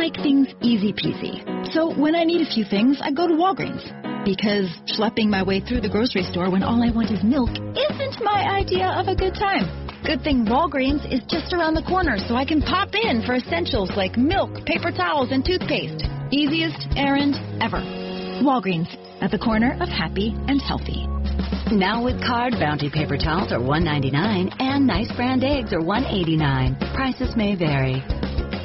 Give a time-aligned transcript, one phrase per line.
[0.00, 1.44] like things easy peasy.
[1.72, 3.84] So when I need a few things, I go to Walgreens.
[4.24, 8.24] Because schlepping my way through the grocery store when all I want is milk isn't
[8.24, 9.68] my idea of a good time.
[10.02, 13.92] Good thing Walgreens is just around the corner, so I can pop in for essentials
[13.94, 16.02] like milk, paper towels, and toothpaste.
[16.32, 17.84] Easiest errand ever.
[18.40, 18.88] Walgreens,
[19.20, 21.04] at the corner of happy and healthy.
[21.70, 26.94] Now with card, Bounty paper towels are $1.99 and nice brand eggs are $1.89.
[26.94, 28.02] Prices may vary.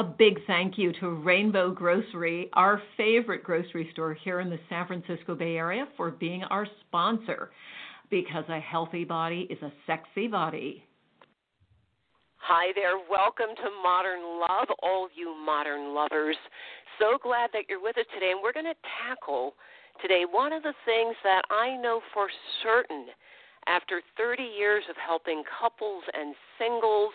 [0.00, 4.86] A big thank you to Rainbow Grocery, our favorite grocery store here in the San
[4.86, 7.50] Francisco Bay Area, for being our sponsor
[8.10, 10.82] because a healthy body is a sexy body.
[12.36, 12.96] Hi there.
[13.10, 16.36] Welcome to Modern Love, all you modern lovers.
[16.98, 18.30] So glad that you're with us today.
[18.30, 19.52] And we're going to tackle
[20.00, 22.28] today one of the things that I know for
[22.62, 23.04] certain
[23.66, 27.12] after 30 years of helping couples and singles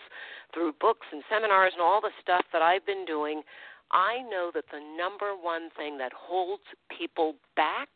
[0.54, 3.42] through books and seminars and all the stuff that I've been doing,
[3.90, 6.62] I know that the number one thing that holds
[6.96, 7.88] people back,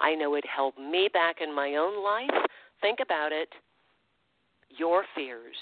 [0.00, 2.44] I know it held me back in my own life.
[2.80, 3.48] Think about it
[4.76, 5.56] your fears.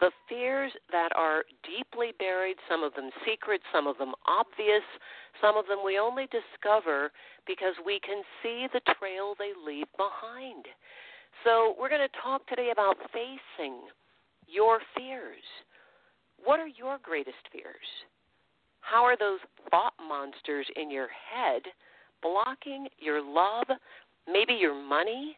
[0.00, 4.84] The fears that are deeply buried, some of them secret, some of them obvious,
[5.40, 7.10] some of them we only discover
[7.46, 10.66] because we can see the trail they leave behind.
[11.44, 13.80] So, we're going to talk today about facing
[14.46, 15.42] your fears.
[16.42, 17.86] What are your greatest fears?
[18.80, 19.40] How are those
[19.70, 21.62] thought monsters in your head
[22.22, 23.66] blocking your love,
[24.30, 25.36] maybe your money?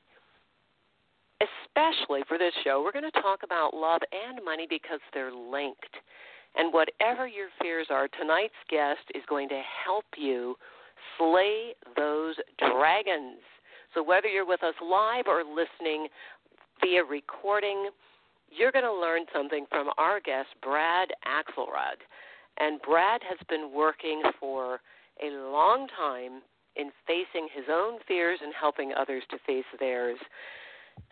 [1.40, 5.96] Especially for this show, we're going to talk about love and money because they're linked.
[6.56, 10.56] And whatever your fears are, tonight's guest is going to help you
[11.16, 13.40] slay those dragons.
[13.94, 16.08] So whether you're with us live or listening
[16.80, 17.90] via recording,
[18.50, 22.00] you're going to learn something from our guest, Brad Axelrad.
[22.58, 24.80] And Brad has been working for
[25.22, 26.42] a long time
[26.76, 30.18] in facing his own fears and helping others to face theirs.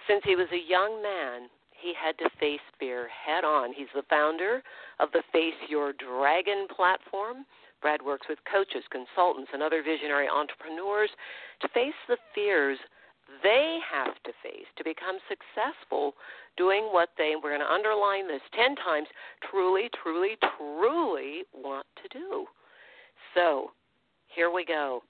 [0.09, 3.73] Since he was a young man, he had to face fear head on.
[3.73, 4.63] He's the founder
[4.99, 7.45] of the Face Your Dragon platform.
[7.83, 11.11] Brad works with coaches, consultants, and other visionary entrepreneurs
[11.61, 12.79] to face the fears
[13.43, 16.15] they have to face to become successful
[16.57, 19.09] doing what they, we're going to underline this 10 times,
[19.51, 22.47] truly, truly, truly want to do.
[23.35, 23.73] So,
[24.29, 25.03] here we go.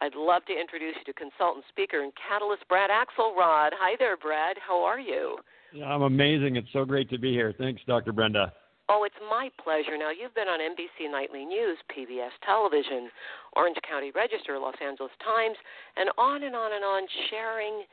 [0.00, 3.70] I'd love to introduce you to consultant, speaker, and catalyst Brad Axelrad.
[3.78, 4.56] Hi there, Brad.
[4.66, 5.38] How are you?
[5.72, 6.56] Yeah, I'm amazing.
[6.56, 7.54] It's so great to be here.
[7.56, 8.12] Thanks, Dr.
[8.12, 8.52] Brenda.
[8.92, 9.96] Oh, it's my pleasure.
[9.96, 13.08] Now, you've been on NBC Nightly News, PBS Television,
[13.56, 15.56] Orange County Register, Los Angeles Times,
[15.96, 17.84] and on and on and on, sharing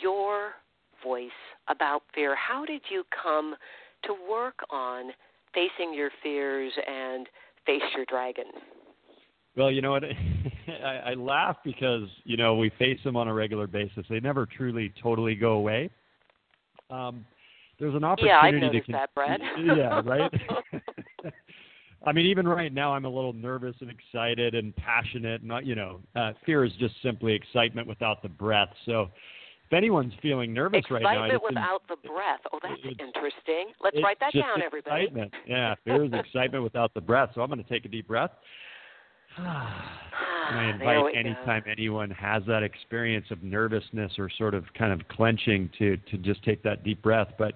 [0.00, 0.52] your
[1.02, 1.30] voice
[1.66, 2.36] about fear.
[2.36, 3.56] How did you come
[4.04, 5.10] to work on
[5.52, 7.26] facing your fears and
[7.66, 8.44] face your dragon?
[9.56, 10.04] Well, you know what?
[10.68, 14.06] I, I laugh because you know we face them on a regular basis.
[14.08, 15.90] They never truly, totally go away.
[16.88, 17.24] Um,
[17.78, 19.40] there's an opportunity to, yeah, I to that, Brad.
[19.58, 20.32] yeah, right.
[22.06, 25.42] I mean, even right now, I'm a little nervous and excited and passionate.
[25.42, 28.68] Not, you know, uh, fear is just simply excitement without the breath.
[28.84, 29.08] So,
[29.66, 32.40] if anyone's feeling nervous excitement right now, excitement without the breath.
[32.52, 33.72] Oh, that's interesting.
[33.82, 35.04] Let's write that down, everybody.
[35.04, 35.34] Excitement.
[35.46, 37.30] Yeah, fear is excitement without the breath.
[37.34, 38.30] So I'm going to take a deep breath.
[40.50, 41.70] and I invite anytime go.
[41.70, 46.42] anyone has that experience of nervousness or sort of kind of clenching to to just
[46.44, 47.28] take that deep breath.
[47.38, 47.54] But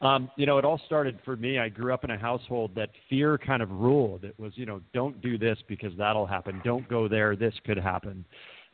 [0.00, 1.58] um, you know, it all started for me.
[1.58, 4.24] I grew up in a household that fear kind of ruled.
[4.24, 6.60] It was, you know, don't do this because that'll happen.
[6.64, 7.34] Don't go there.
[7.34, 8.24] This could happen.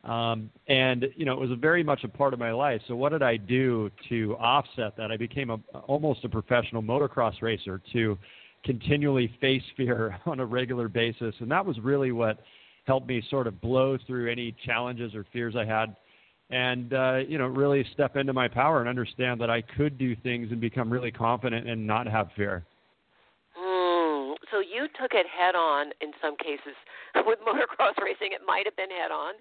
[0.03, 2.79] Um, and you know, it was very much a part of my life.
[2.87, 5.11] So what did I do to offset that?
[5.11, 5.57] I became a,
[5.87, 8.17] almost a professional motocross racer to
[8.63, 12.39] continually face fear on a regular basis, and that was really what
[12.85, 15.95] helped me sort of blow through any challenges or fears I had,
[16.49, 20.15] and uh, you know, really step into my power and understand that I could do
[20.15, 22.63] things and become really confident and not have fear.
[23.59, 26.75] Mm, so you took it head on in some cases
[27.25, 28.31] with motocross racing.
[28.33, 29.33] It might have been head on,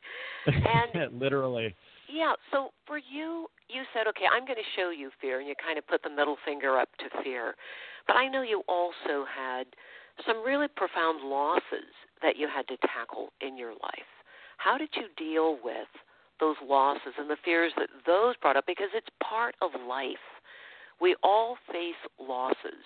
[0.47, 1.75] and literally.
[2.11, 5.55] yeah, so for you, you said, okay, I'm going to show you fear, and you
[5.62, 7.55] kind of put the middle finger up to fear.
[8.06, 9.67] But I know you also had
[10.26, 11.90] some really profound losses
[12.25, 14.11] that you had to tackle in your life.
[14.56, 15.88] How did you deal with
[16.41, 18.65] those losses and the fears that those brought up?
[18.67, 20.17] Because it's part of life.
[21.00, 22.82] We all face losses.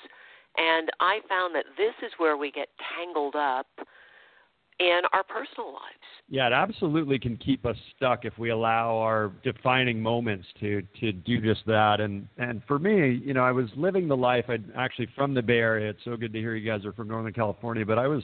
[0.56, 3.66] And I found that this is where we get tangled up
[4.80, 6.08] in our personal lives.
[6.28, 11.12] Yeah, it absolutely can keep us stuck if we allow our defining moments to to
[11.12, 12.00] do just that.
[12.00, 14.44] And and for me, you know, I was living the life.
[14.48, 15.90] I'd actually from the Bay Area.
[15.90, 17.84] It's so good to hear you guys are from Northern California.
[17.84, 18.22] But I was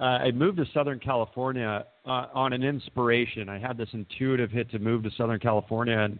[0.00, 3.48] uh, I moved to Southern California uh, on an inspiration.
[3.48, 6.18] I had this intuitive hit to move to Southern California and.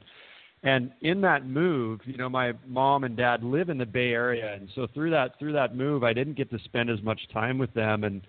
[0.66, 4.54] And in that move, you know, my mom and dad live in the Bay Area,
[4.54, 7.58] and so through that through that move, I didn't get to spend as much time
[7.58, 8.02] with them.
[8.04, 8.22] And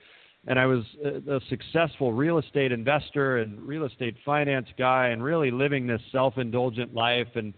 [0.48, 5.24] and I was a, a successful real estate investor and real estate finance guy and
[5.24, 7.54] really living this self-indulgent life and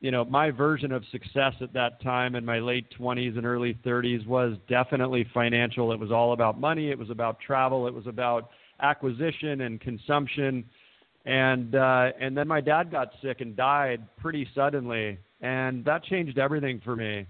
[0.00, 3.74] you know my version of success at that time in my late 20s and early
[3.84, 5.92] 30s was definitely financial.
[5.92, 6.90] It was all about money.
[6.90, 7.86] It was about travel.
[7.86, 8.50] It was about
[8.80, 10.64] acquisition and consumption.
[11.24, 16.38] And uh and then my dad got sick and died pretty suddenly and that changed
[16.38, 17.26] everything for me.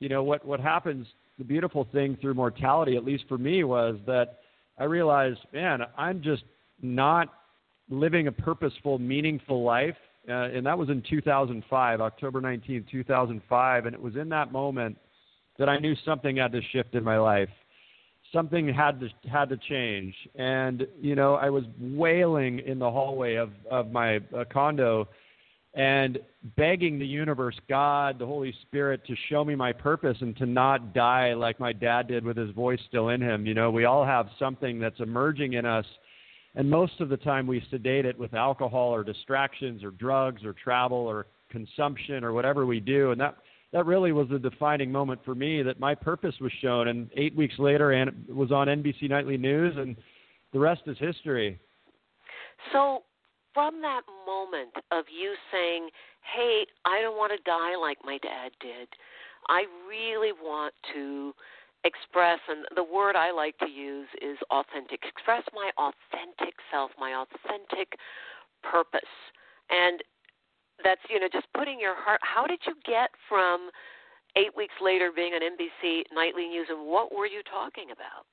[0.00, 1.06] You know what what happens
[1.38, 4.40] the beautiful thing through mortality, at least for me, was that
[4.78, 6.44] I realized, man, I'm just
[6.80, 7.28] not
[7.88, 9.96] living a purposeful, meaningful life.
[10.28, 13.86] Uh, and that was in 2005, October 19, 2005.
[13.86, 14.96] And it was in that moment
[15.58, 17.48] that I knew something had to shift in my life.
[18.32, 23.34] Something had to had to change, and you know I was wailing in the hallway
[23.34, 25.06] of of my uh, condo,
[25.74, 26.18] and
[26.56, 30.94] begging the universe, God, the Holy Spirit, to show me my purpose and to not
[30.94, 33.44] die like my dad did with his voice still in him.
[33.44, 35.86] You know, we all have something that's emerging in us,
[36.54, 40.52] and most of the time we sedate it with alcohol or distractions or drugs or
[40.52, 43.10] travel or consumption or whatever we do.
[43.10, 43.36] And that
[43.72, 46.88] that really was the defining moment for me that my purpose was shown.
[46.88, 49.96] And eight weeks later, and it was on NBC Nightly News, and
[50.52, 51.58] the rest is history.
[52.72, 53.02] So
[53.54, 55.88] from that moment of you saying,
[56.36, 58.88] hey, I don't want to die like my dad did,
[59.48, 61.32] I really want to
[61.84, 67.24] express, and the word I like to use is authentic, express my authentic self, my
[67.24, 67.98] authentic
[68.62, 69.00] purpose.
[69.70, 70.02] And
[70.84, 72.20] that's, you know, just putting your heart.
[72.22, 73.70] How did you get from
[74.36, 78.26] eight weeks later being on NBC Nightly News, and what were you talking about?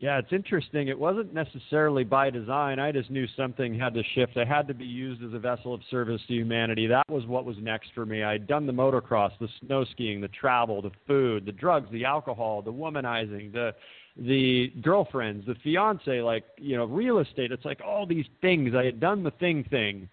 [0.00, 0.88] Yeah, it's interesting.
[0.88, 2.78] It wasn't necessarily by design.
[2.78, 4.36] I just knew something had to shift.
[4.36, 6.86] I had to be used as a vessel of service to humanity.
[6.86, 8.22] That was what was next for me.
[8.22, 12.60] I'd done the motocross, the snow skiing, the travel, the food, the drugs, the alcohol,
[12.60, 13.74] the womanizing, the
[14.16, 17.52] the girlfriends, the fiance, like you know, real estate.
[17.52, 18.74] It's like all these things.
[18.74, 20.08] I had done the thing thing,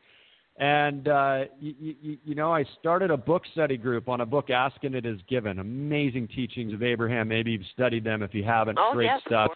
[0.58, 4.52] and uh, you, you, you know, I started a book study group on a book,
[4.52, 5.60] Ask and It Is Given.
[5.60, 7.28] Amazing teachings of Abraham.
[7.28, 8.22] Maybe you've studied them.
[8.22, 9.52] If you haven't, oh, great yes, stuff.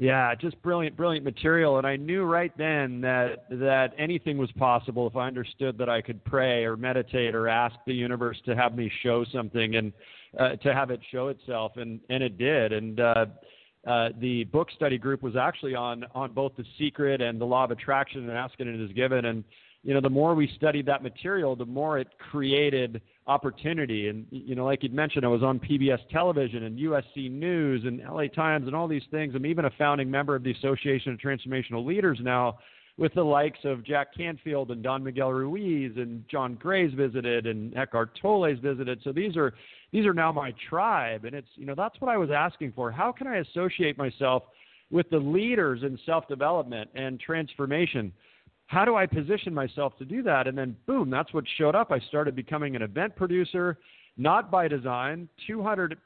[0.00, 1.76] Yeah, just brilliant, brilliant material.
[1.76, 6.00] And I knew right then that that anything was possible if I understood that I
[6.00, 9.92] could pray or meditate or ask the universe to have me show something and
[10.38, 11.72] uh, to have it show itself.
[11.76, 12.72] And and it did.
[12.72, 13.26] And uh,
[13.86, 17.64] uh, the book study group was actually on on both the secret and the law
[17.64, 19.26] of attraction and ask and it is given.
[19.26, 19.44] And
[19.82, 24.08] you know, the more we studied that material, the more it created opportunity.
[24.08, 28.00] And you know, like you'd mentioned, I was on PBS television and USC News and
[28.00, 29.34] LA Times and all these things.
[29.34, 32.58] I'm even a founding member of the Association of Transformational Leaders now,
[32.98, 37.74] with the likes of Jack Canfield and Don Miguel Ruiz and John Gray's visited and
[37.74, 39.00] Eckhart Tolle's visited.
[39.02, 39.54] So these are
[39.92, 42.90] these are now my tribe, and it's you know that's what I was asking for.
[42.90, 44.42] How can I associate myself
[44.90, 48.12] with the leaders in self development and transformation?
[48.70, 50.46] How do I position myself to do that?
[50.46, 51.90] And then, boom, that's what showed up.
[51.90, 53.78] I started becoming an event producer,
[54.16, 55.28] not by design.
[55.48, 55.98] 200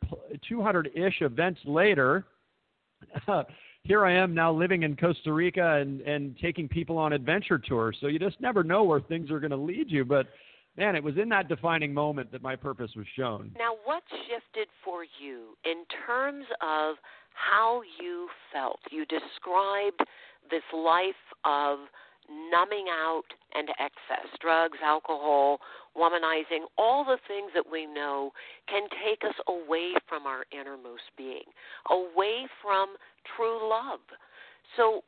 [0.51, 2.25] 200-ish events later,
[3.83, 7.99] here I am now living in Costa Rica and and taking people on adventure tours.
[8.01, 10.29] So you just never know where things are going to lead you, but
[10.79, 13.55] man, it was in that defining moment that my purpose was shown.
[13.59, 16.97] Now, what shifted for you in terms of
[17.35, 18.81] how you felt?
[18.91, 20.01] You described
[20.51, 21.13] this life
[21.45, 21.81] of
[22.29, 25.59] numbing out and excess, drugs, alcohol,
[25.97, 28.33] womanizing, all the things that we know
[28.69, 31.45] can take us away from our innermost being,
[31.91, 32.97] away from
[33.37, 34.01] true love.
[34.77, 35.03] So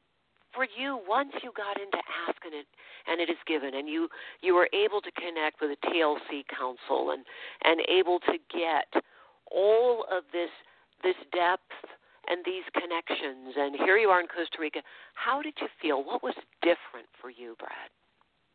[0.54, 2.66] for you, once you got into asking it
[3.06, 4.08] and it is given, and you
[4.40, 7.25] you were able to connect with a TLC council and
[7.62, 9.02] and able to get
[9.50, 10.50] all of this
[11.02, 11.95] this depth
[12.28, 13.54] and these connections.
[13.56, 14.80] And here you are in Costa Rica.
[15.14, 16.04] How did you feel?
[16.04, 17.90] What was different for you, Brad?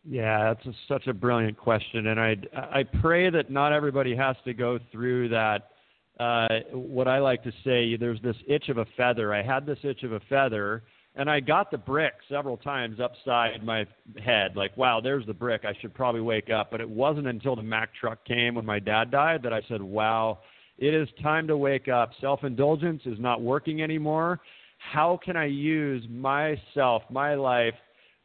[0.04, 4.36] Yeah, that's a, such a brilliant question, and I I pray that not everybody has
[4.46, 5.70] to go through that.
[6.20, 9.34] Uh, what I like to say, there's this itch of a feather.
[9.34, 10.84] I had this itch of a feather,
[11.16, 13.86] and I got the brick several times upside my
[14.24, 14.56] head.
[14.56, 15.66] Like, wow, there's the brick.
[15.66, 16.72] I should probably wake up.
[16.72, 19.82] But it wasn't until the Mack truck came when my dad died that I said,
[19.82, 20.40] wow,
[20.82, 22.12] it is time to wake up.
[22.20, 24.42] Self indulgence is not working anymore.
[24.80, 27.76] How can I use myself, my life,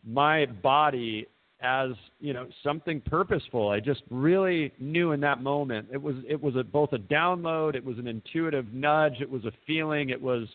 [0.05, 1.29] my body
[1.61, 3.71] as you know something purposeful.
[3.71, 7.75] I just really knew in that moment it was it was a, both a download,
[7.75, 10.47] it was an intuitive nudge, it was a feeling, it was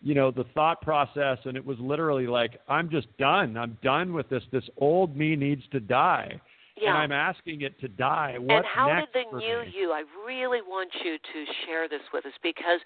[0.00, 3.56] you know the thought process, and it was literally like I'm just done.
[3.56, 4.42] I'm done with this.
[4.52, 6.40] This old me needs to die.
[6.76, 6.90] Yeah.
[6.90, 8.36] And I'm asking it to die.
[8.38, 9.72] What's and how did the new me?
[9.74, 9.92] you?
[9.92, 12.80] I really want you to share this with us because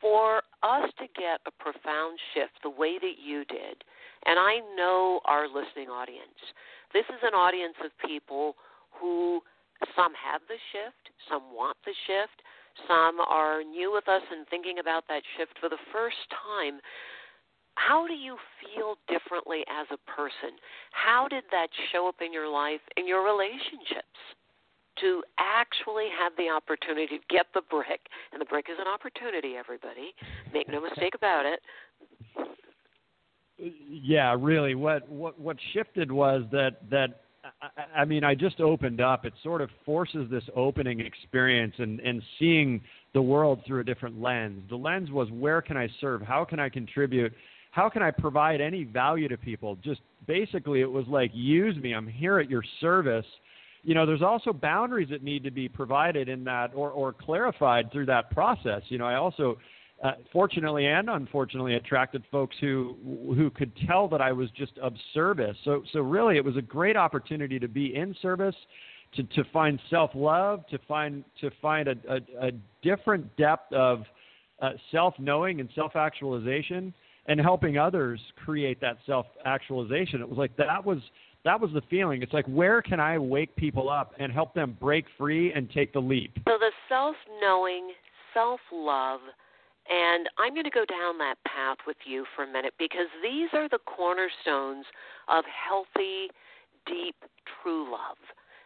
[0.00, 3.84] for us to get a profound shift the way that you did,
[4.26, 6.36] and I know our listening audience,
[6.92, 8.56] this is an audience of people
[8.92, 9.40] who
[9.96, 12.44] some have the shift, some want the shift,
[12.88, 16.80] some are new with us and thinking about that shift for the first time.
[17.74, 20.56] How do you feel differently as a person?
[20.92, 24.18] How did that show up in your life, in your relationships?
[25.00, 28.00] To actually have the opportunity to get the brick,
[28.32, 30.14] and the brick is an opportunity, everybody.
[30.52, 31.58] Make no mistake about it.
[33.58, 34.74] Yeah, really.
[34.74, 37.22] What what what shifted was that that
[37.60, 39.24] I, I mean I just opened up.
[39.24, 42.80] It sort of forces this opening experience and and seeing
[43.14, 44.62] the world through a different lens.
[44.70, 46.22] The lens was where can I serve?
[46.22, 47.32] How can I contribute?
[47.74, 49.76] How can I provide any value to people?
[49.82, 51.92] Just basically, it was like use me.
[51.92, 53.26] I'm here at your service.
[53.82, 57.90] You know, there's also boundaries that need to be provided in that or or clarified
[57.90, 58.82] through that process.
[58.90, 59.58] You know, I also
[60.04, 62.96] uh, fortunately and unfortunately attracted folks who
[63.36, 65.56] who could tell that I was just of service.
[65.64, 68.54] So so really it was a great opportunity to be in service,
[69.16, 72.50] to to find self love, to find to find a, a, a
[72.82, 74.04] different depth of
[74.62, 76.94] uh, self knowing and self actualization,
[77.26, 80.20] and helping others create that self actualization.
[80.20, 80.98] It was like that was
[81.44, 82.22] that was the feeling.
[82.22, 85.92] It's like where can I wake people up and help them break free and take
[85.92, 86.32] the leap?
[86.46, 87.92] So the self knowing,
[88.34, 89.20] self love
[89.88, 93.48] and I'm going to go down that path with you for a minute because these
[93.52, 94.86] are the cornerstones
[95.28, 96.28] of healthy,
[96.86, 97.16] deep,
[97.62, 98.16] true love.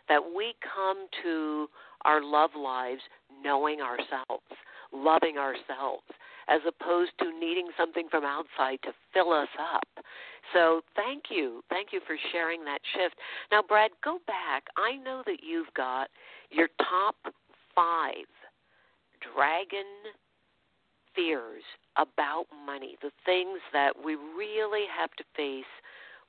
[0.09, 1.69] That we come to
[2.05, 3.03] our love lives
[3.43, 4.47] knowing ourselves,
[4.93, 6.07] loving ourselves,
[6.49, 10.05] as opposed to needing something from outside to fill us up.
[10.53, 11.63] So thank you.
[11.69, 13.17] Thank you for sharing that shift.
[13.53, 14.65] Now, Brad, go back.
[14.77, 16.09] I know that you've got
[16.51, 17.17] your top
[17.75, 18.27] five
[19.35, 19.85] dragon
[21.15, 21.63] fears
[21.97, 25.65] about money, the things that we really have to face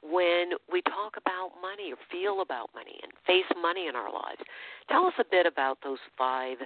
[0.01, 4.41] when we talk about money or feel about money and face money in our lives.
[4.89, 6.57] Tell us a bit about those five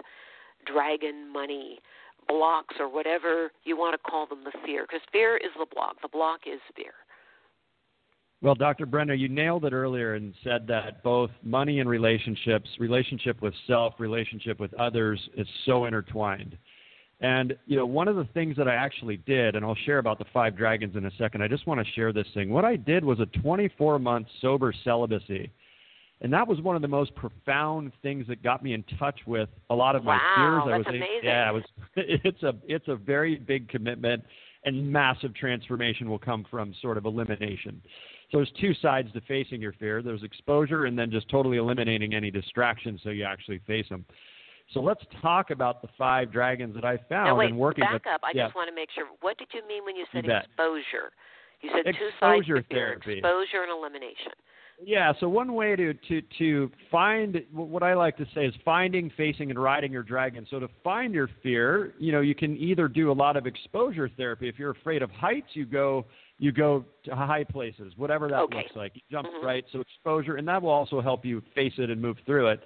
[0.65, 1.79] dragon money
[2.27, 5.95] blocks or whatever you want to call them the fear because fear is the block
[6.01, 6.93] the block is fear
[8.43, 8.85] well, Dr.
[8.85, 13.93] Brenda, you nailed it earlier and said that both money and relationships, relationship with self,
[13.99, 16.57] relationship with others, is so intertwined.
[17.21, 20.19] And you know, one of the things that I actually did, and I'll share about
[20.19, 21.41] the five dragons in a second.
[21.41, 22.49] I just want to share this thing.
[22.49, 25.49] What I did was a 24 month sober celibacy,
[26.23, 29.49] and that was one of the most profound things that got me in touch with
[29.69, 30.63] a lot of my wow, fears.
[30.65, 31.19] I that's was, amazing.
[31.23, 31.63] yeah, it was.
[31.95, 34.23] It's a it's a very big commitment,
[34.63, 37.81] and massive transformation will come from sort of elimination.
[38.31, 40.01] So there's two sides to facing your fear.
[40.01, 44.05] There's exposure, and then just totally eliminating any distractions so you actually face them.
[44.73, 47.93] So let's talk about the five dragons that I found now, wait, and working back
[47.93, 48.07] with.
[48.07, 48.21] up.
[48.23, 48.45] I yeah.
[48.45, 49.05] just want to make sure.
[49.19, 51.11] What did you mean when you said You exposure?
[51.61, 53.19] You said two sides to fear: therapy.
[53.19, 54.31] exposure and elimination.
[54.81, 59.11] Yeah, so one way to, to, to find what I like to say is finding,
[59.15, 60.45] facing, and riding your dragon.
[60.49, 64.09] So to find your fear, you know, you can either do a lot of exposure
[64.17, 64.49] therapy.
[64.49, 66.05] If you're afraid of heights, you go
[66.39, 68.57] you go to high places, whatever that Okay.
[68.57, 68.95] looks like.
[68.95, 69.43] You jump Mhm.
[69.43, 69.63] right.
[69.71, 72.63] So exposure, and that will also help you face it and move through it.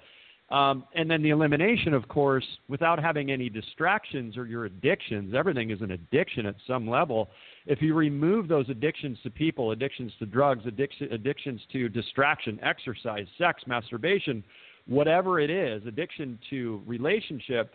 [0.50, 5.34] Um, and then the elimination, of course, without having any distractions or your addictions.
[5.34, 7.28] Everything is an addiction at some level.
[7.66, 13.26] If you remove those addictions to people, addictions to drugs, addiction, addictions to distraction, exercise,
[13.36, 14.42] sex, masturbation,
[14.86, 17.74] whatever it is, addiction to relationship,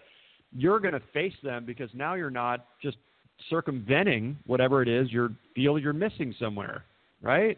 [0.51, 2.97] you're going to face them because now you're not just
[3.49, 6.85] circumventing whatever it is you feel you're missing somewhere,
[7.21, 7.57] right?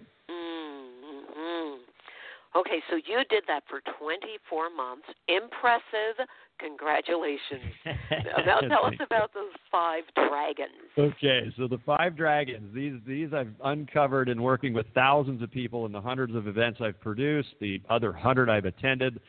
[2.55, 5.05] Okay, so you did that for 24 months.
[5.27, 6.25] Impressive.
[6.59, 7.73] Congratulations.
[8.45, 10.71] now tell us about those five dragons.
[10.97, 15.85] Okay, so the five dragons, these these I've uncovered in working with thousands of people
[15.85, 19.19] in the hundreds of events I've produced, the other hundred I've attended.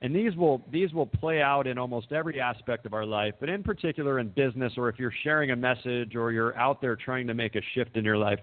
[0.00, 3.48] And these will these will play out in almost every aspect of our life, but
[3.48, 7.26] in particular in business or if you're sharing a message or you're out there trying
[7.26, 8.38] to make a shift in your life.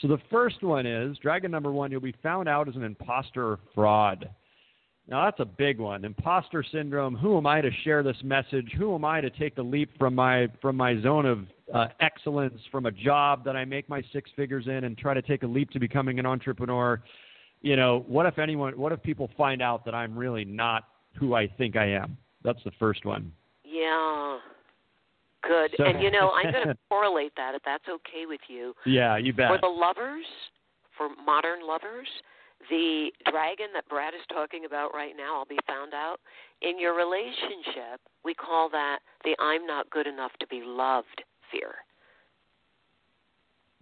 [0.00, 3.58] So the first one is dragon number 1, you'll be found out as an imposter
[3.74, 4.28] fraud.
[5.08, 6.04] Now that's a big one.
[6.04, 7.14] Imposter syndrome.
[7.14, 8.72] Who am I to share this message?
[8.76, 12.60] Who am I to take the leap from my from my zone of uh, excellence,
[12.72, 15.46] from a job that I make my six figures in, and try to take a
[15.46, 17.00] leap to becoming an entrepreneur?
[17.62, 18.76] You know, what if anyone?
[18.76, 22.16] What if people find out that I'm really not who I think I am?
[22.42, 23.32] That's the first one.
[23.64, 24.38] Yeah.
[25.42, 25.74] Good.
[25.76, 28.74] So, and you know, I'm going to correlate that if that's okay with you.
[28.84, 29.48] Yeah, you bet.
[29.48, 30.26] For the lovers,
[30.96, 32.08] for modern lovers,
[32.70, 36.16] the dragon that Brad is talking about right now, I'll be found out.
[36.62, 41.74] In your relationship, we call that the I'm not good enough to be loved fear.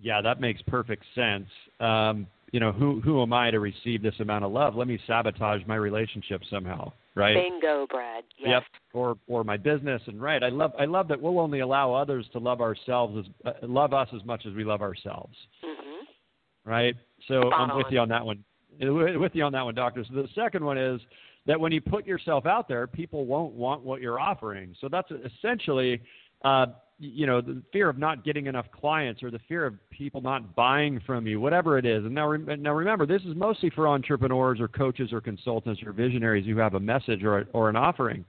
[0.01, 1.47] Yeah, that makes perfect sense.
[1.81, 4.77] Um, you know, who who am I to receive this amount of love?
[4.77, 7.35] Let me sabotage my relationship somehow, right?
[7.35, 8.23] Bingo, Brad.
[8.39, 8.49] Yes.
[8.49, 8.63] Yep.
[8.93, 10.41] Or or my business, and right.
[10.41, 13.93] I love I love that we'll only allow others to love ourselves as uh, love
[13.93, 15.35] us as much as we love ourselves.
[15.65, 16.71] Mm-hmm.
[16.71, 16.95] Right.
[17.27, 17.93] So Spot I'm with on.
[17.93, 18.45] you on that one
[18.79, 20.05] with you on that one, doctor.
[20.09, 21.01] So the second one is
[21.47, 24.77] that when you put yourself out there, people won't want what you're offering.
[24.81, 26.01] So that's essentially,
[26.45, 26.67] uh,
[27.05, 30.55] you know, the fear of not getting enough clients or the fear of people not
[30.55, 32.05] buying from you, whatever it is.
[32.05, 36.47] And now, now remember, this is mostly for entrepreneurs or coaches or consultants or visionaries
[36.47, 38.25] who have a message or, a, or an offering.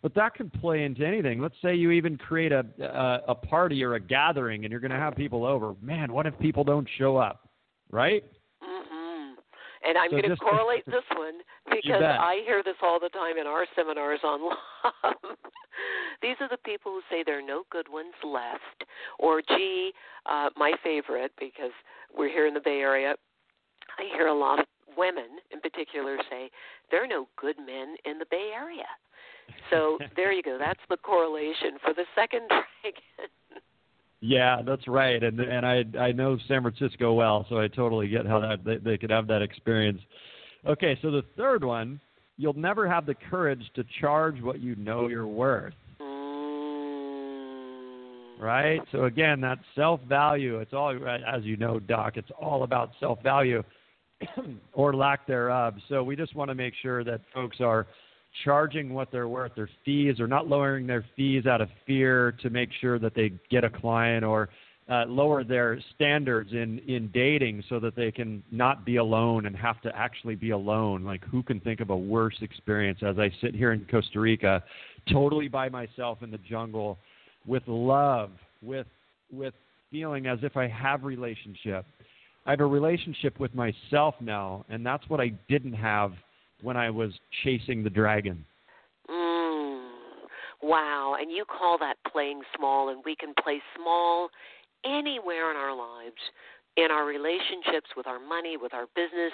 [0.00, 1.40] But that can play into anything.
[1.40, 4.90] Let's say you even create a, a, a party or a gathering and you're going
[4.90, 5.74] to have people over.
[5.82, 7.48] Man, what if people don't show up?
[7.90, 8.24] Right?
[9.86, 13.38] And I'm so going to correlate this one because I hear this all the time
[13.38, 15.14] in our seminars on love.
[16.22, 18.88] These are the people who say there are no good ones left.
[19.18, 19.92] Or, gee,
[20.26, 21.72] uh, my favorite, because
[22.16, 23.14] we're here in the Bay Area,
[23.98, 26.50] I hear a lot of women in particular say
[26.90, 28.86] there are no good men in the Bay Area.
[29.70, 30.58] So there you go.
[30.58, 33.30] That's the correlation for the second dragon.
[34.24, 38.24] Yeah, that's right, and and I I know San Francisco well, so I totally get
[38.24, 40.00] how that they, they could have that experience.
[40.64, 42.00] Okay, so the third one,
[42.36, 45.74] you'll never have the courage to charge what you know you're worth.
[48.38, 48.80] Right.
[48.92, 50.60] So again, that self value.
[50.60, 52.16] It's all as you know, Doc.
[52.16, 53.64] It's all about self value,
[54.72, 55.74] or lack thereof.
[55.88, 57.88] So we just want to make sure that folks are
[58.44, 62.50] charging what they're worth, their fees, or not lowering their fees out of fear to
[62.50, 64.48] make sure that they get a client, or
[64.90, 69.56] uh, lower their standards in in dating so that they can not be alone and
[69.56, 71.04] have to actually be alone.
[71.04, 74.62] Like who can think of a worse experience as I sit here in Costa Rica,
[75.10, 76.98] totally by myself in the jungle,
[77.46, 78.86] with love, with
[79.30, 79.54] with
[79.90, 81.84] feeling as if I have relationship.
[82.44, 86.12] I have a relationship with myself now, and that's what I didn't have
[86.62, 87.12] when I was
[87.44, 88.44] chasing the dragon.
[89.10, 89.82] Mm,
[90.62, 91.16] wow.
[91.20, 94.30] And you call that playing small, and we can play small
[94.84, 96.20] anywhere in our lives,
[96.76, 99.32] in our relationships, with our money, with our business,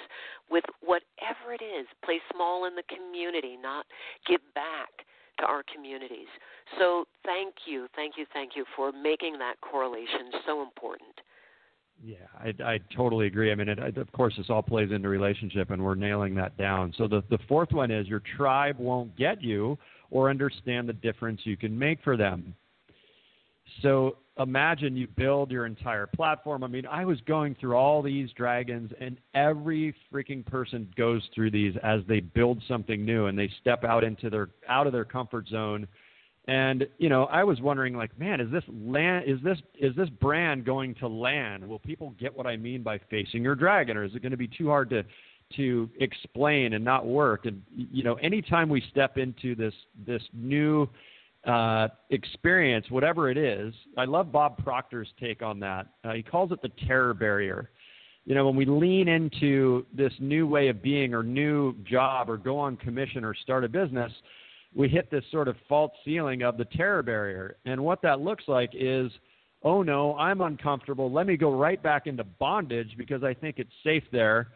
[0.49, 1.87] with whatever it is.
[2.03, 3.85] Play small in the community, not
[4.27, 4.89] give back
[5.39, 6.27] to our communities.
[6.77, 11.15] So thank you, thank you, thank you for making that correlation so important.
[12.03, 13.51] Yeah, I, I totally agree.
[13.51, 16.93] I mean, it, of course, this all plays into relationship, and we're nailing that down.
[16.97, 19.77] So the the fourth one is your tribe won't get you
[20.09, 22.55] or understand the difference you can make for them.
[23.81, 26.63] So imagine you build your entire platform.
[26.63, 31.51] I mean, I was going through all these dragons, and every freaking person goes through
[31.51, 35.05] these as they build something new and they step out into their out of their
[35.05, 35.87] comfort zone.
[36.49, 39.25] And you know, I was wondering, like, man, is this land?
[39.27, 41.63] Is this is this brand going to land?
[41.67, 44.37] Will people get what I mean by facing your dragon, or is it going to
[44.37, 45.03] be too hard to
[45.57, 47.45] to explain and not work?
[47.45, 49.75] And you know, anytime we step into this
[50.07, 50.89] this new
[51.45, 53.71] uh, experience, whatever it is.
[53.95, 55.87] I love Bob Proctor's take on that.
[56.03, 57.69] Uh, he calls it the terror barrier.
[58.25, 62.37] You know, when we lean into this new way of being or new job or
[62.37, 64.11] go on commission or start a business,
[64.75, 67.57] we hit this sort of false ceiling of the terror barrier.
[67.65, 69.11] And what that looks like is,
[69.63, 71.11] oh no, I'm uncomfortable.
[71.11, 74.49] Let me go right back into bondage because I think it's safe there.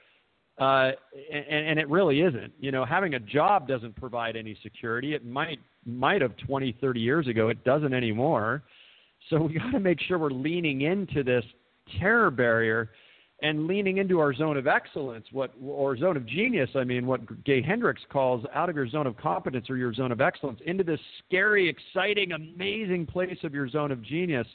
[0.59, 0.91] Uh,
[1.31, 2.53] and, and it really isn't.
[2.59, 5.15] You know, having a job doesn't provide any security.
[5.15, 7.49] It might might have 20, 30 years ago.
[7.49, 8.63] It doesn't anymore.
[9.29, 11.43] So we got to make sure we're leaning into this
[11.99, 12.91] terror barrier
[13.43, 17.43] and leaning into our zone of excellence, what or zone of genius, I mean, what
[17.43, 20.83] Gay Hendricks calls out of your zone of competence or your zone of excellence into
[20.83, 24.47] this scary, exciting, amazing place of your zone of genius.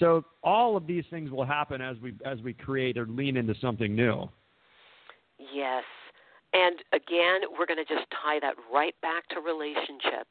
[0.00, 3.54] So all of these things will happen as we as we create or lean into
[3.60, 4.28] something new.
[5.38, 5.84] Yes.
[6.52, 10.26] And again, we're going to just tie that right back to relationship.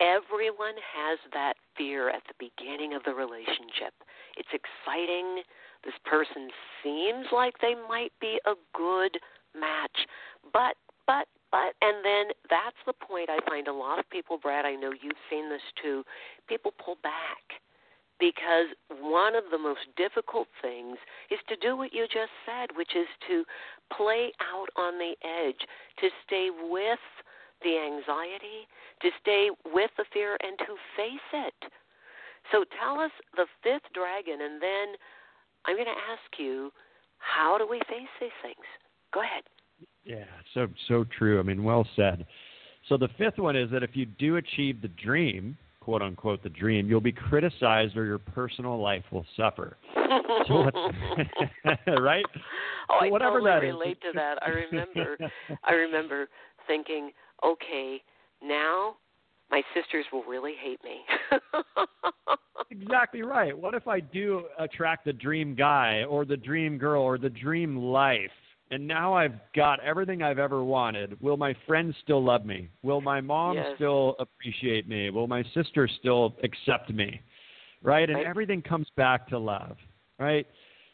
[0.00, 3.92] Everyone has that fear at the beginning of the relationship.
[4.38, 5.42] It's exciting.
[5.84, 6.48] This person
[6.82, 9.18] seems like they might be a good
[9.58, 10.06] match,
[10.52, 14.64] but, but, but, and then that's the point I find a lot of people, Brad,
[14.64, 16.04] I know you've seen this too,
[16.48, 17.60] people pull back
[18.22, 20.96] because one of the most difficult things
[21.30, 23.44] is to do what you just said, which is to
[23.90, 25.66] play out on the edge,
[25.98, 27.02] to stay with
[27.62, 28.70] the anxiety,
[29.02, 31.72] to stay with the fear, and to face it.
[32.50, 34.94] So tell us the fifth dragon, and then
[35.66, 36.70] I'm going to ask you,
[37.18, 38.64] how do we face these things?
[39.14, 39.42] Go ahead.
[40.04, 41.38] Yeah, so so true.
[41.38, 42.26] I mean, well said.
[42.88, 46.48] So the fifth one is that if you do achieve the dream, quote unquote the
[46.48, 49.76] dream, you'll be criticized or your personal life will suffer.
[50.48, 50.54] so
[52.00, 52.24] right?
[52.90, 54.02] Oh, so I whatever totally that relate is.
[54.02, 54.42] to that.
[54.42, 55.16] I remember
[55.64, 56.28] I remember
[56.66, 57.10] thinking,
[57.44, 58.02] okay,
[58.42, 58.96] now
[59.52, 61.02] my sisters will really hate me.
[62.70, 63.56] exactly right.
[63.56, 67.76] What if I do attract the dream guy or the dream girl or the dream
[67.76, 68.30] life?
[68.72, 71.20] and now I've got everything I've ever wanted.
[71.20, 72.70] Will my friends still love me?
[72.82, 73.66] Will my mom yes.
[73.76, 75.10] still appreciate me?
[75.10, 77.20] Will my sister still accept me?
[77.82, 78.08] Right?
[78.08, 78.26] And right.
[78.26, 79.76] everything comes back to love.
[80.18, 80.46] Right?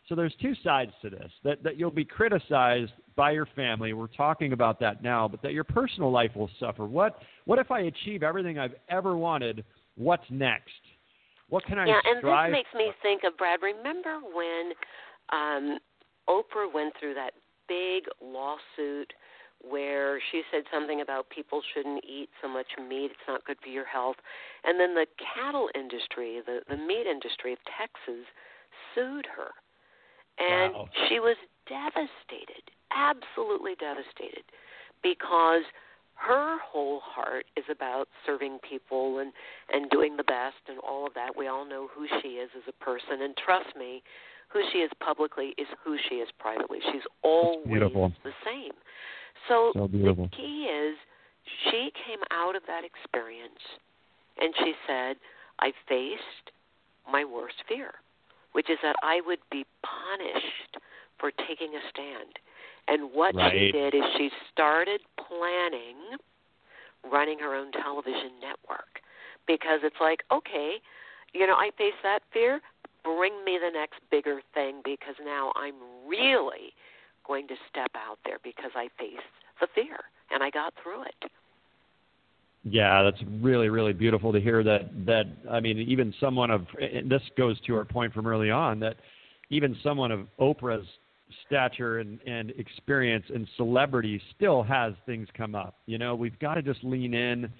[0.09, 1.31] So there's two sides to this.
[1.44, 3.92] That that you'll be criticized by your family.
[3.92, 6.87] We're talking about that now, but that your personal life will suffer.
[6.87, 9.64] What what if I achieve everything I've ever wanted?
[9.97, 10.71] What's next?
[11.51, 13.61] What can I strive Yeah, and this makes me think of Brad.
[13.62, 14.73] Remember when
[15.31, 15.79] um
[16.29, 17.33] Oprah went through that
[17.68, 19.12] big lawsuit
[19.61, 23.68] where she said something about people shouldn't eat so much meat it's not good for
[23.68, 24.14] your health
[24.62, 28.25] and then the cattle industry the the meat industry of Texas
[28.94, 29.51] sued her
[30.38, 30.88] and wow.
[31.09, 31.37] she was
[31.68, 34.44] devastated absolutely devastated
[35.03, 35.62] because
[36.14, 39.33] her whole heart is about serving people and
[39.72, 42.62] and doing the best and all of that we all know who she is as
[42.66, 44.03] a person and trust me
[44.48, 46.79] who she is publicly is who she is privately.
[46.92, 47.64] She's always
[48.24, 48.72] the same.
[49.48, 50.96] So, so the key is
[51.70, 53.61] she came out of that experience
[54.40, 55.16] and she said,
[55.61, 56.53] I faced
[57.11, 57.92] my worst fear,
[58.53, 60.79] which is that I would be punished
[61.19, 62.39] for taking a stand.
[62.87, 63.53] And what right.
[63.53, 66.17] she did is she started planning
[67.11, 69.01] running her own television network
[69.47, 70.77] because it's like, okay,
[71.33, 72.61] you know, I face that fear
[73.05, 75.75] bring me the next bigger thing because now I'm
[76.07, 76.75] really
[77.27, 81.31] going to step out there because I faced the fear and I got through it.
[82.64, 86.66] Yeah, that's really really beautiful to hear that that I mean even someone of
[87.05, 88.97] this goes to our point from early on that
[89.51, 90.87] even someone of Oprah's
[91.47, 95.77] stature and, and experience and celebrity still has things come up.
[95.87, 97.51] You know, we've got to just lean in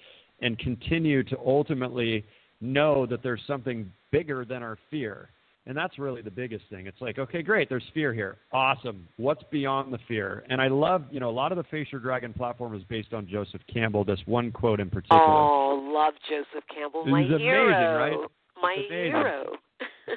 [0.41, 2.25] and continue to ultimately
[2.61, 5.31] know that there's something bigger than our fear.
[5.69, 6.87] And that's really the biggest thing.
[6.87, 8.39] It's like, okay, great, there's fear here.
[8.53, 9.07] Awesome.
[9.19, 10.43] What's beyond the fear?
[10.49, 13.13] And I love, you know, a lot of the Face Your Dragon platform is based
[13.13, 15.21] on Joseph Campbell, this one quote in particular.
[15.23, 17.99] Oh, love Joseph Campbell, my He's hero.
[17.99, 18.31] right?
[18.61, 19.13] My amazing.
[19.13, 19.45] hero.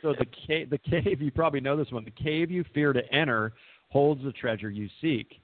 [0.01, 2.05] so the cave, the cave, you probably know this one.
[2.05, 3.51] The cave you fear to enter
[3.89, 5.40] holds the treasure you seek.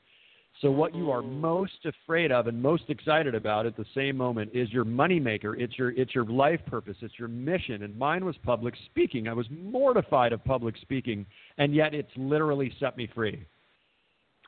[0.62, 1.40] So what you are mm.
[1.40, 5.60] most afraid of and most excited about at the same moment is your moneymaker.
[5.60, 6.98] It's your it's your life purpose.
[7.02, 7.84] It's your mission.
[7.84, 9.28] And mine was public speaking.
[9.28, 11.26] I was mortified of public speaking,
[11.58, 13.46] and yet it's literally set me free.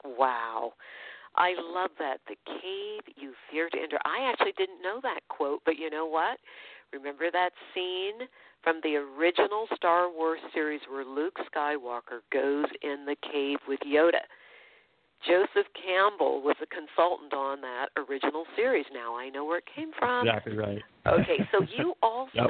[0.04, 0.74] Wow.
[1.36, 2.18] I love that.
[2.28, 4.00] The cave you fear to enter.
[4.04, 6.40] I actually didn't know that quote, but you know what?
[6.92, 8.28] Remember that scene
[8.64, 14.26] from the original Star Wars series where Luke Skywalker goes in the cave with Yoda?
[15.28, 18.86] Joseph Campbell was a consultant on that original series.
[18.94, 20.28] Now I know where it came from.
[20.28, 20.82] Exactly right.
[21.08, 22.50] Okay, so you also Yep.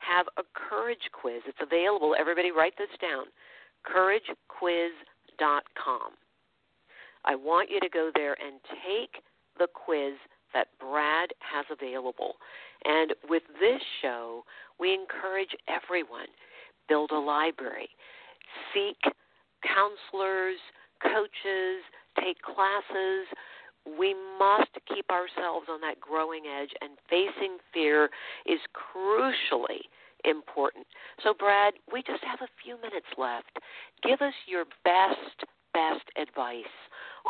[0.00, 1.42] have a courage quiz.
[1.46, 2.14] It's available.
[2.18, 3.26] Everybody write this down.
[3.86, 6.12] couragequiz.com.
[7.24, 9.22] I want you to go there and take
[9.58, 10.14] the quiz
[10.52, 12.36] that Brad has available.
[12.84, 14.44] And with this show,
[14.78, 16.28] we encourage everyone
[16.88, 17.88] build a library,
[18.72, 19.00] seek
[19.62, 20.58] counselors,
[21.04, 21.84] coaches,
[22.18, 23.28] take classes.
[23.84, 28.08] We must keep ourselves on that growing edge, and facing fear
[28.46, 29.84] is crucially
[30.24, 30.86] important.
[31.22, 33.58] So, Brad, we just have a few minutes left.
[34.02, 36.74] Give us your best, best advice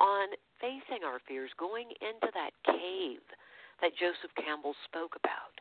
[0.01, 0.29] on
[0.61, 3.21] facing our fears, going into that cave
[3.83, 5.59] that Joseph Campbell spoke about.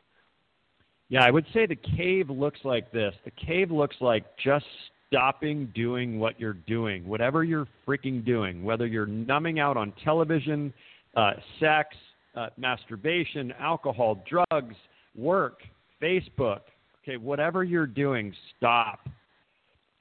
[1.08, 3.14] Yeah, I would say the cave looks like this.
[3.24, 4.64] The cave looks like just
[5.08, 10.72] stopping doing what you're doing, whatever you're freaking doing, whether you're numbing out on television,
[11.16, 11.96] uh, sex,
[12.34, 14.74] uh, masturbation, alcohol, drugs,
[15.16, 15.60] work,
[16.02, 16.60] Facebook.
[17.02, 19.08] Okay, whatever you're doing, stop.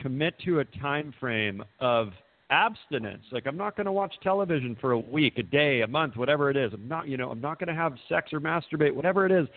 [0.01, 2.09] Commit to a time frame of
[2.49, 3.23] abstinence.
[3.31, 6.49] Like I'm not going to watch television for a week, a day, a month, whatever
[6.49, 6.71] it is.
[6.73, 9.47] I'm not, you know, I'm not going to have sex or masturbate, whatever it is.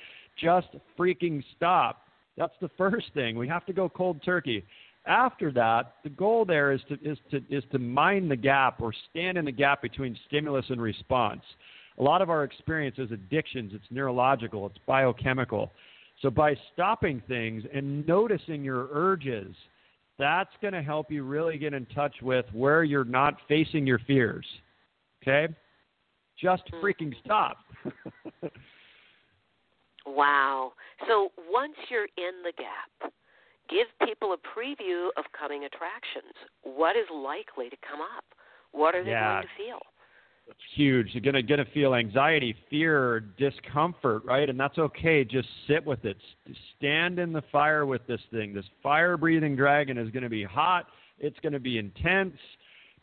[0.43, 2.03] Just freaking stop.
[2.37, 3.37] That's the first thing.
[3.37, 4.65] We have to go cold turkey.
[5.07, 8.93] After that, the goal there is to is to is to mine the gap or
[9.11, 11.43] stand in the gap between stimulus and response.
[11.99, 13.73] A lot of our experience is addictions.
[13.75, 14.67] It's neurological.
[14.67, 15.73] It's biochemical.
[16.23, 19.55] So by stopping things and noticing your urges,
[20.19, 23.99] that's going to help you really get in touch with where you're not facing your
[24.01, 24.47] fears.
[25.23, 25.53] Okay?
[26.41, 26.85] Just mm-hmm.
[26.85, 27.59] freaking stop.
[30.07, 30.73] wow.
[31.07, 33.13] So once you're in the gap,
[33.69, 36.35] give people a preview of coming attractions.
[36.63, 38.25] What is likely to come up?
[38.73, 39.35] What are they yeah.
[39.35, 39.81] going to feel?
[40.49, 41.09] It's huge.
[41.11, 44.49] You're gonna gonna feel anxiety, fear, discomfort, right?
[44.49, 45.25] And that's okay.
[45.25, 46.17] Just sit with it.
[46.79, 48.55] Stand in the fire with this thing.
[48.55, 50.87] This fire-breathing dragon is gonna be hot.
[51.19, 52.37] It's gonna be intense.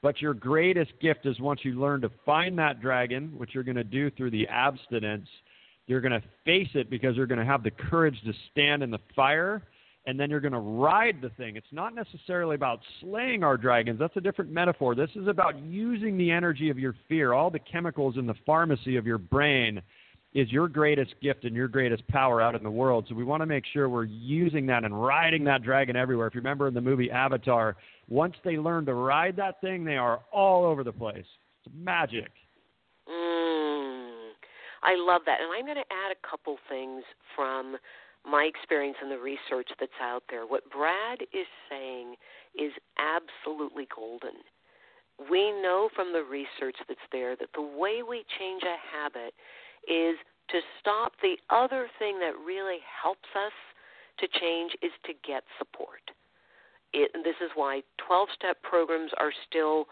[0.01, 3.83] But your greatest gift is once you learn to find that dragon, which you're gonna
[3.83, 5.27] do through the abstinence.
[5.85, 9.63] You're gonna face it because you're gonna have the courage to stand in the fire
[10.05, 11.55] and then you're going to ride the thing.
[11.55, 13.99] It's not necessarily about slaying our dragons.
[13.99, 14.95] That's a different metaphor.
[14.95, 17.33] This is about using the energy of your fear.
[17.33, 19.81] All the chemicals in the pharmacy of your brain
[20.33, 23.05] is your greatest gift and your greatest power out in the world.
[23.07, 26.27] So we want to make sure we're using that and riding that dragon everywhere.
[26.27, 27.75] If you remember in the movie Avatar,
[28.09, 31.25] once they learn to ride that thing, they are all over the place.
[31.65, 32.31] It's magic.
[33.07, 34.31] Mm,
[34.81, 35.37] I love that.
[35.39, 37.03] And I'm going to add a couple things
[37.35, 37.77] from
[38.25, 42.15] my experience and the research that's out there, what Brad is saying
[42.57, 44.43] is absolutely golden.
[45.29, 49.33] We know from the research that's there that the way we change a habit
[49.87, 50.15] is
[50.49, 53.53] to stop the other thing that really helps us
[54.19, 56.01] to change is to get support.
[56.93, 59.85] It, this is why 12 step programs are still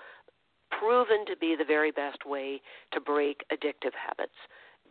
[0.70, 2.62] proven to be the very best way
[2.94, 4.38] to break addictive habits.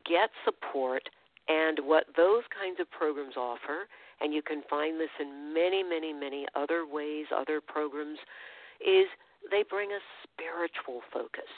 [0.05, 1.09] Get support
[1.51, 6.13] and what those kinds of programs offer, and you can find this in many, many,
[6.13, 8.19] many other ways, other programs,
[8.81, 9.07] is
[9.51, 11.51] they bring a spiritual focus.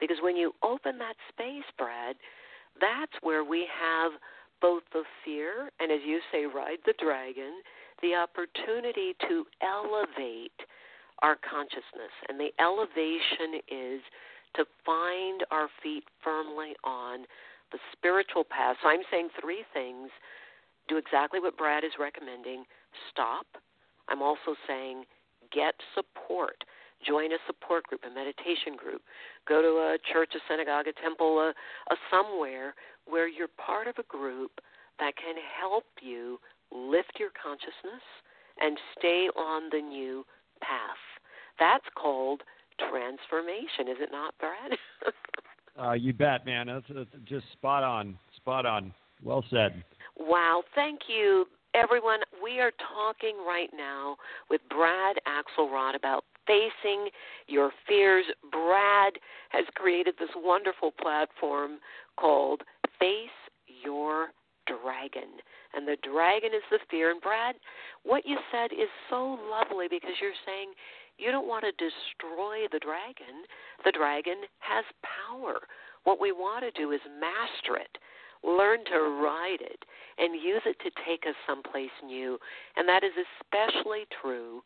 [0.00, 2.16] Because when you open that space, Brad,
[2.80, 4.12] that's where we have
[4.60, 7.62] both the fear and, as you say, ride the dragon,
[8.02, 10.58] the opportunity to elevate
[11.22, 12.12] our consciousness.
[12.28, 14.00] And the elevation is
[14.56, 17.20] to find our feet firmly on
[17.72, 18.76] the spiritual path.
[18.82, 20.10] So I'm saying three things.
[20.88, 22.64] Do exactly what Brad is recommending.
[23.10, 23.46] Stop.
[24.08, 25.04] I'm also saying
[25.52, 26.64] get support.
[27.04, 29.02] Join a support group, a meditation group.
[29.46, 31.50] Go to a church, a synagogue, a temple, a,
[31.92, 32.74] a somewhere
[33.04, 34.52] where you're part of a group
[34.98, 36.38] that can help you
[36.72, 38.02] lift your consciousness
[38.60, 40.24] and stay on the new
[40.60, 41.02] path.
[41.58, 42.42] That's called
[42.90, 44.78] transformation, is it not, Brad?
[45.80, 46.66] Uh, you bet, man.
[46.66, 48.18] That's, that's just spot on.
[48.36, 48.92] Spot on.
[49.22, 49.82] Well said.
[50.18, 50.62] Wow.
[50.74, 52.20] Thank you, everyone.
[52.42, 54.16] We are talking right now
[54.50, 57.10] with Brad Axelrad about facing
[57.46, 58.24] your fears.
[58.50, 59.14] Brad
[59.50, 61.78] has created this wonderful platform
[62.16, 62.62] called
[62.98, 63.28] Face
[63.84, 64.28] Your
[64.66, 65.40] Dragon.
[65.74, 67.10] And the dragon is the fear.
[67.10, 67.56] And Brad,
[68.04, 70.70] what you said is so lovely because you're saying
[71.18, 73.44] you don't want to destroy the dragon.
[73.84, 75.60] The dragon has power.
[76.04, 77.98] What we want to do is master it,
[78.44, 79.84] learn to ride it,
[80.18, 82.38] and use it to take us someplace new.
[82.76, 84.62] And that is especially true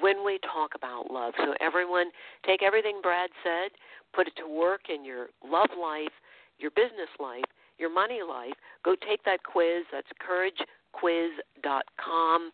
[0.00, 1.34] when we talk about love.
[1.36, 2.10] So, everyone,
[2.46, 3.72] take everything Brad said,
[4.14, 6.14] put it to work in your love life,
[6.58, 7.44] your business life,
[7.78, 8.54] your money life.
[8.84, 9.84] Go take that quiz.
[9.92, 12.52] That's couragequiz.com.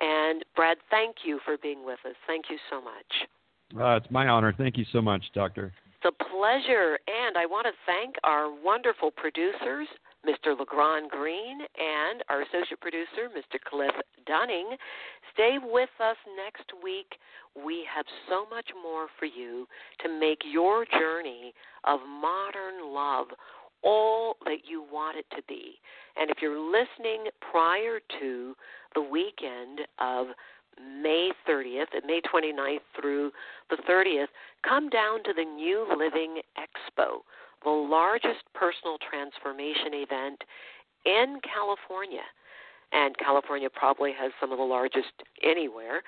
[0.00, 2.14] And Brad, thank you for being with us.
[2.26, 3.28] Thank you so much.
[3.78, 4.54] Uh, it's my honor.
[4.56, 5.72] Thank you so much, Doctor.
[5.96, 6.98] It's a pleasure.
[7.08, 9.88] And I want to thank our wonderful producers,
[10.26, 10.58] Mr.
[10.58, 13.58] LeGrand Green, and our associate producer, Mr.
[13.68, 13.94] Cliff
[14.26, 14.76] Dunning.
[15.32, 17.16] Stay with us next week.
[17.54, 19.66] We have so much more for you
[20.02, 21.54] to make your journey
[21.84, 23.28] of modern love
[23.84, 25.74] all that you want it to be.
[26.16, 28.54] And if you're listening prior to
[28.94, 30.28] the weekend of
[30.78, 33.30] May 30th, and May 29th through
[33.70, 34.26] the 30th,
[34.66, 37.18] come down to the New Living Expo,
[37.62, 40.42] the largest personal transformation event
[41.04, 42.24] in California.
[42.92, 46.02] And California probably has some of the largest anywhere.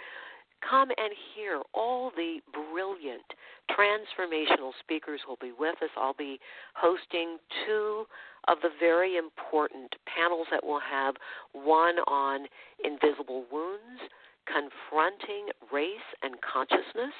[0.68, 3.22] Come and hear all the brilliant
[3.70, 5.90] transformational speakers who will be with us.
[5.96, 6.38] I'll be
[6.74, 8.06] hosting two
[8.48, 11.14] of the very important panels that we'll have
[11.52, 12.46] one on
[12.84, 14.00] invisible wounds,
[14.46, 17.14] confronting race and consciousness.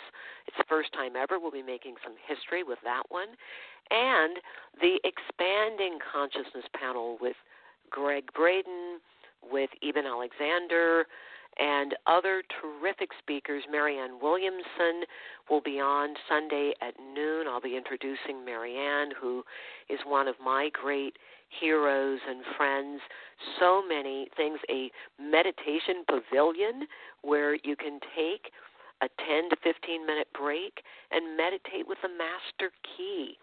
[0.46, 1.38] It's the first time ever.
[1.38, 3.28] We'll be making some history with that one.
[3.90, 4.38] And
[4.80, 7.36] the expanding consciousness panel with
[7.90, 8.98] Gregg Braden,
[9.50, 11.06] with Eben Alexander,
[11.58, 13.64] and other terrific speakers.
[13.70, 15.04] Marianne Williamson
[15.48, 17.46] will be on Sunday at noon.
[17.48, 19.42] I'll be introducing Marianne, who
[19.88, 21.16] is one of my great
[21.60, 23.00] heroes and friends.
[23.58, 24.58] So many things.
[24.70, 24.90] A
[25.20, 26.86] meditation pavilion
[27.22, 28.52] where you can take
[29.02, 33.36] a 10 to 15 minute break and meditate with the master key.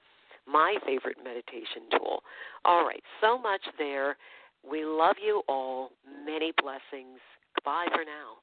[0.47, 2.21] My favorite meditation tool.
[2.65, 4.17] All right, so much there.
[4.69, 5.91] We love you all.
[6.25, 7.19] Many blessings.
[7.61, 8.41] Bye for now.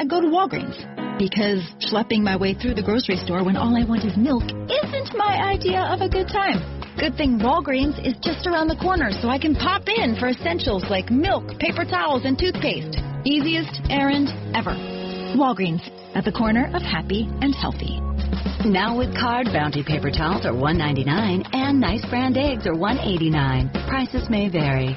[0.00, 0.80] I go to Walgreens.
[1.18, 5.12] Because schlepping my way through the grocery store when all I want is milk isn't
[5.14, 6.64] my idea of a good time.
[6.96, 10.88] Good thing Walgreens is just around the corner, so I can pop in for essentials
[10.88, 12.96] like milk, paper towels, and toothpaste.
[13.26, 14.72] Easiest errand ever.
[15.36, 15.84] Walgreens,
[16.16, 18.00] at the corner of happy and healthy.
[18.64, 23.86] Now with card, Bounty paper towels are $1.99 and nice brand eggs are $1.89.
[23.86, 24.96] Prices may vary.